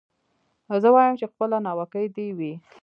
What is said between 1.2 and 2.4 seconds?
خپله ناوکۍ دي